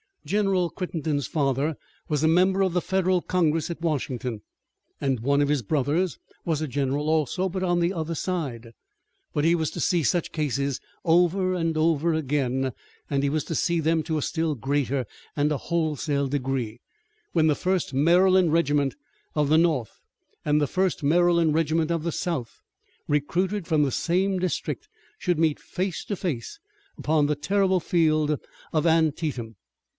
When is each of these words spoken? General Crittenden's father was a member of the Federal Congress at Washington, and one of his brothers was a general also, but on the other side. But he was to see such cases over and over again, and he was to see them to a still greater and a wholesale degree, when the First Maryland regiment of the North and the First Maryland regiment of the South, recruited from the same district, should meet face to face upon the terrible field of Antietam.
General 0.25 0.69
Crittenden's 0.69 1.25
father 1.25 1.75
was 2.07 2.23
a 2.23 2.27
member 2.27 2.61
of 2.61 2.73
the 2.73 2.81
Federal 2.81 3.21
Congress 3.21 3.69
at 3.71 3.81
Washington, 3.81 4.41
and 4.99 5.19
one 5.19 5.41
of 5.41 5.47
his 5.47 5.63
brothers 5.63 6.17
was 6.45 6.61
a 6.61 6.67
general 6.67 7.09
also, 7.09 7.49
but 7.49 7.63
on 7.63 7.79
the 7.79 7.93
other 7.93 8.13
side. 8.15 8.71
But 9.33 9.45
he 9.45 9.55
was 9.55 9.71
to 9.71 9.79
see 9.79 10.03
such 10.03 10.31
cases 10.31 10.79
over 11.03 11.53
and 11.53 11.75
over 11.75 12.13
again, 12.13 12.71
and 13.09 13.23
he 13.23 13.29
was 13.29 13.43
to 13.45 13.55
see 13.55 13.79
them 13.79 14.01
to 14.03 14.17
a 14.17 14.21
still 14.23 14.55
greater 14.55 15.05
and 15.35 15.51
a 15.51 15.57
wholesale 15.57 16.27
degree, 16.27 16.81
when 17.33 17.47
the 17.47 17.55
First 17.55 17.91
Maryland 17.93 18.53
regiment 18.53 18.95
of 19.35 19.49
the 19.49 19.57
North 19.57 19.99
and 20.45 20.59
the 20.61 20.67
First 20.67 21.03
Maryland 21.03 21.53
regiment 21.55 21.89
of 21.91 22.03
the 22.03 22.11
South, 22.11 22.61
recruited 23.07 23.67
from 23.67 23.83
the 23.83 23.91
same 23.91 24.39
district, 24.39 24.87
should 25.17 25.39
meet 25.39 25.59
face 25.59 26.03
to 26.05 26.15
face 26.15 26.59
upon 26.97 27.25
the 27.25 27.35
terrible 27.35 27.79
field 27.79 28.39
of 28.71 28.85
Antietam. 28.87 29.55